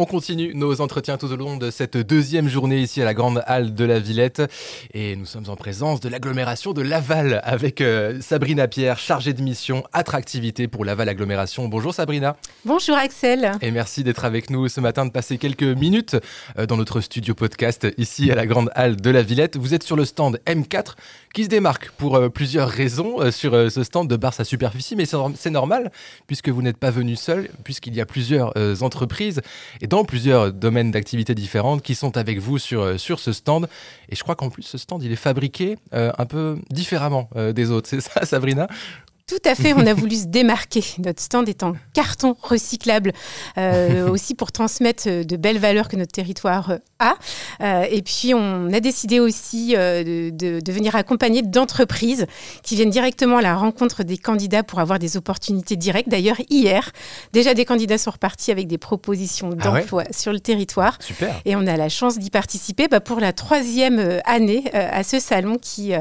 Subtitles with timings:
[0.00, 3.42] On continue nos entretiens tout au long de cette deuxième journée ici à la Grande
[3.48, 4.42] Halle de la Villette.
[4.94, 9.42] Et nous sommes en présence de l'agglomération de Laval avec euh, Sabrina Pierre, chargée de
[9.42, 11.66] mission attractivité pour Laval Agglomération.
[11.66, 12.36] Bonjour Sabrina.
[12.64, 13.50] Bonjour Axel.
[13.60, 16.16] Et merci d'être avec nous ce matin, de passer quelques minutes
[16.60, 19.56] euh, dans notre studio podcast ici à la Grande Halle de la Villette.
[19.56, 20.94] Vous êtes sur le stand M4
[21.34, 25.06] qui se démarque pour euh, plusieurs raisons sur ce stand de bar sa superficie, mais
[25.06, 25.90] c'est normal
[26.28, 28.54] puisque vous n'êtes pas venu seul, puisqu'il y a plusieurs
[28.84, 29.40] entreprises
[29.80, 33.68] et dans plusieurs domaines d'activité différentes qui sont avec vous sur, euh, sur ce stand.
[34.08, 37.52] Et je crois qu'en plus, ce stand, il est fabriqué euh, un peu différemment euh,
[37.52, 37.88] des autres.
[37.90, 38.68] C'est ça, Sabrina?
[39.28, 40.82] Tout à fait, on a voulu se démarquer.
[41.04, 43.12] Notre stand est en carton recyclable,
[43.58, 47.14] euh, aussi pour transmettre de belles valeurs que notre territoire a.
[47.60, 52.26] Euh, et puis, on a décidé aussi euh, de, venir accompagner d'entreprises
[52.62, 56.08] qui viennent directement à la rencontre des candidats pour avoir des opportunités directes.
[56.08, 56.90] D'ailleurs, hier,
[57.32, 60.98] déjà des candidats sont repartis avec des propositions Ah ouais d'emploi sur le territoire.
[61.00, 61.40] Super.
[61.44, 65.04] Et on a la chance d'y participer bah, pour la troisième euh, année euh, à
[65.04, 65.92] ce salon qui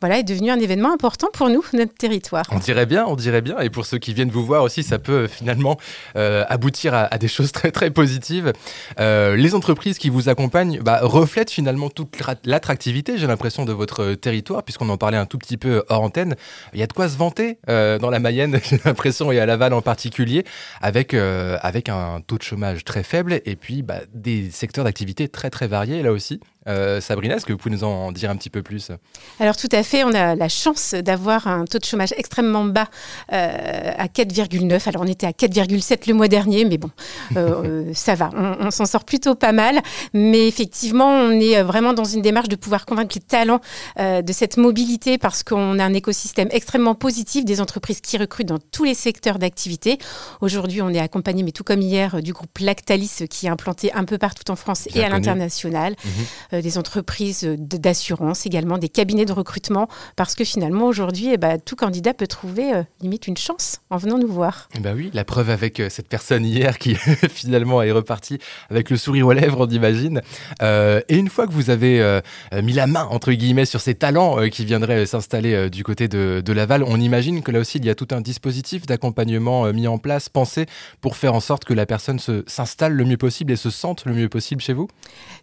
[0.00, 2.44] voilà, est devenu un événement important pour nous, notre territoire.
[2.50, 3.58] On dirait bien, on dirait bien.
[3.60, 5.78] Et pour ceux qui viennent vous voir aussi, ça peut finalement
[6.14, 8.52] aboutir à, à des choses très très positives.
[8.98, 14.16] Les entreprises qui vous accompagnent bah, reflètent finalement toute l'attractivité, j'ai l'impression, de votre euh,
[14.16, 16.36] territoire, puisqu'on en parlait un tout petit peu hors antenne.
[16.72, 19.46] Il y a de quoi se vanter euh, dans la Mayenne, j'ai l'impression, et à
[19.46, 20.44] Laval en particulier,
[20.80, 25.28] avec, euh, avec un taux de chômage très faible et puis bah, des secteurs d'activité
[25.28, 26.40] très très variés là aussi.
[26.68, 28.90] Euh, Sabrina, est-ce que vous pouvez nous en dire un petit peu plus?
[29.38, 32.88] Alors tout à fait, on a la chance d'avoir un taux de chômage extrêmement bas
[33.32, 34.88] euh, à 4,9.
[34.88, 36.90] Alors on était à 4,7 le mois dernier, mais bon,
[37.36, 39.80] euh, euh, ça va, on, on s'en sort plutôt pas mal.
[40.12, 43.60] Mais effectivement, on est vraiment dans une démarche de pouvoir convaincre les talents
[43.98, 48.58] de cette mobilité parce qu'on a un écosystème extrêmement positif, des entreprises qui recrutent dans
[48.58, 49.98] tous les secteurs d'activité.
[50.40, 54.04] Aujourd'hui, on est accompagné, mais tout comme hier, du groupe Lactalis qui est implanté un
[54.04, 55.70] peu partout en France Bien et à l'international
[56.04, 56.49] Mhm.
[56.52, 61.58] Euh, des entreprises d'assurance également, des cabinets de recrutement, parce que finalement aujourd'hui, eh ben,
[61.58, 64.68] tout candidat peut trouver euh, limite une chance en venant nous voir.
[64.76, 66.94] Eh Ben oui, la preuve avec euh, cette personne hier qui
[67.30, 68.38] finalement est repartie
[68.70, 70.22] avec le sourire aux lèvres, on imagine.
[70.62, 72.20] Euh, et une fois que vous avez euh,
[72.62, 76.52] mis la main, entre guillemets, sur ces talents qui viendraient s'installer du côté de, de
[76.52, 79.98] Laval, on imagine que là aussi, il y a tout un dispositif d'accompagnement mis en
[79.98, 80.66] place, pensé
[81.00, 84.14] pour faire en sorte que la personne s'installe le mieux possible et se sente le
[84.14, 84.88] mieux possible chez vous?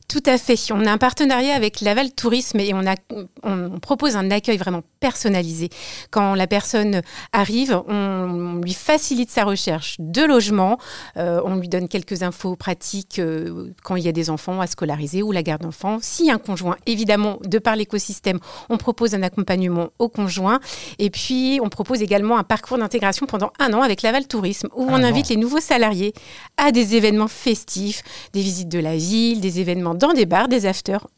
[0.07, 0.57] Tout à fait.
[0.71, 2.95] On a un partenariat avec Laval Tourisme et on, a,
[3.43, 5.69] on propose un accueil vraiment personnalisé.
[6.09, 7.03] Quand la personne
[7.33, 10.79] arrive, on lui facilite sa recherche de logement,
[11.17, 14.65] euh, on lui donne quelques infos pratiques euh, quand il y a des enfants à
[14.65, 15.97] scolariser ou la garde d'enfants.
[15.97, 20.59] A un conjoint, évidemment, de par l'écosystème, on propose un accompagnement au conjoint.
[20.97, 24.87] Et puis, on propose également un parcours d'intégration pendant un an avec Laval Tourisme, où
[24.89, 26.13] on invite les nouveaux salariés
[26.57, 28.01] à des événements festifs,
[28.33, 30.65] des visites de la ville, des événements dans des bars, des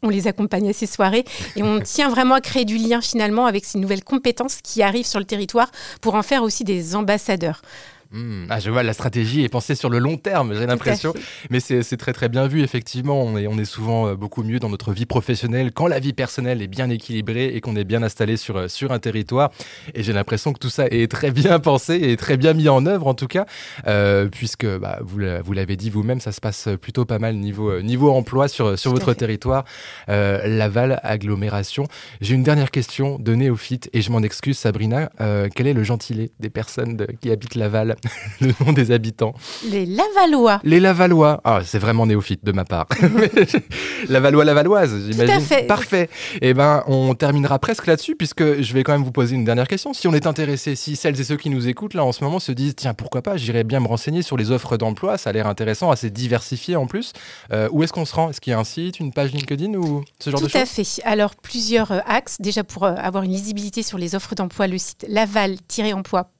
[0.02, 1.24] On les accompagne à ces soirées
[1.56, 5.06] et on tient vraiment à créer du lien finalement avec ces nouvelles compétences qui arrivent
[5.06, 5.70] sur le territoire
[6.00, 7.62] pour en faire aussi des ambassadeurs.
[8.12, 11.14] Hmm, Ah, je vois, la stratégie est pensée sur le long terme, j'ai l'impression.
[11.48, 13.22] Mais c'est très très bien vu, effectivement.
[13.22, 16.12] On est, on est souvent euh, beaucoup mieux dans notre vie professionnelle quand la vie
[16.12, 19.52] personnelle est bien équilibrée et qu'on est bien installé sur, euh, sur un territoire.
[19.94, 22.84] Et j'ai l'impression que tout ça est très bien pensé et très bien mis en
[22.84, 23.46] œuvre, en tout cas,
[23.86, 27.80] euh, puisque bah, vous vous l'avez dit vous-même, ça se passe plutôt pas mal niveau,
[27.80, 29.64] niveau emploi sur, sur Tout votre territoire.
[30.08, 31.86] Euh, Laval, agglomération.
[32.20, 35.10] J'ai une dernière question de néophyte et je m'en excuse, Sabrina.
[35.20, 37.96] Euh, quel est le gentilé des personnes de- qui habitent Laval?
[38.40, 39.34] Le nom des habitants
[39.70, 40.60] Les Lavallois.
[40.64, 41.40] les Lavallois.
[41.44, 42.86] Ah, c'est vraiment néophyte de ma part.
[44.08, 45.40] Lavallois, Lavalloise, j'imagine.
[45.40, 45.66] fait.
[45.66, 46.08] Parfait.
[46.40, 49.68] Eh ben, on terminera presque là-dessus, puisque je vais quand même vous poser une dernière
[49.68, 49.92] question.
[49.92, 52.38] Si on est intéressé, si celles et ceux qui nous écoutent là en ce moment
[52.38, 55.32] se disent, tiens, pourquoi pas, j'irais bien me renseigner sur les offres d'emploi, ça a
[55.32, 57.12] l'air intéressant, assez diversifié en plus.
[57.52, 58.30] Euh, où est-ce qu'on se rend?
[58.30, 60.60] Est-ce qu'il y a un site, une page LinkedIn ou ce genre Tout de choses?
[60.62, 60.86] à fait.
[61.04, 62.36] Alors, plusieurs euh, axes.
[62.40, 65.04] Déjà, pour euh, avoir une lisibilité sur les offres d'emploi, le site